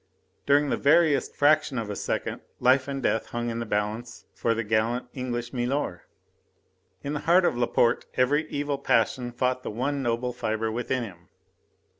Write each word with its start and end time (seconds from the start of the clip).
During 0.47 0.69
the 0.71 0.77
veriest 0.77 1.35
fraction 1.35 1.77
of 1.77 1.91
a 1.91 1.95
second 1.95 2.41
life 2.59 2.87
and 2.87 3.03
death 3.03 3.27
hung 3.27 3.51
in 3.51 3.59
the 3.59 3.67
balance 3.67 4.25
for 4.33 4.55
the 4.55 4.63
gallant 4.63 5.07
English 5.13 5.53
milor. 5.53 6.07
In 7.03 7.13
the 7.13 7.19
heart 7.29 7.45
of 7.45 7.55
Laporte 7.55 8.07
every 8.15 8.49
evil 8.49 8.79
passion 8.79 9.31
fought 9.31 9.61
the 9.61 9.69
one 9.69 10.01
noble 10.01 10.33
fibre 10.33 10.71
within 10.71 11.03
him. 11.03 11.29